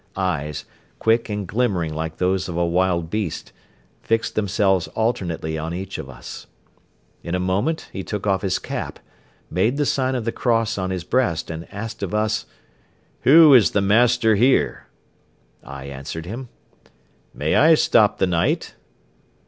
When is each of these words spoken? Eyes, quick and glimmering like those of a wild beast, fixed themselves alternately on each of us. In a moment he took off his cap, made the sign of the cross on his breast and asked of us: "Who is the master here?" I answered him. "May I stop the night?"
Eyes, 0.17 0.65
quick 0.97 1.29
and 1.29 1.47
glimmering 1.47 1.93
like 1.93 2.17
those 2.17 2.49
of 2.49 2.57
a 2.57 2.65
wild 2.65 3.11
beast, 3.11 3.51
fixed 4.01 4.33
themselves 4.33 4.87
alternately 4.95 5.59
on 5.59 5.75
each 5.75 5.99
of 5.99 6.09
us. 6.09 6.47
In 7.21 7.35
a 7.35 7.39
moment 7.39 7.87
he 7.93 8.01
took 8.03 8.25
off 8.25 8.41
his 8.41 8.57
cap, 8.57 8.97
made 9.51 9.77
the 9.77 9.85
sign 9.85 10.15
of 10.15 10.25
the 10.25 10.31
cross 10.31 10.79
on 10.79 10.89
his 10.89 11.03
breast 11.03 11.51
and 11.51 11.71
asked 11.71 12.01
of 12.01 12.15
us: 12.15 12.47
"Who 13.25 13.53
is 13.53 13.69
the 13.77 13.81
master 13.81 14.33
here?" 14.33 14.87
I 15.63 15.85
answered 15.85 16.25
him. 16.25 16.49
"May 17.31 17.53
I 17.53 17.75
stop 17.75 18.17
the 18.17 18.25
night?" 18.25 18.73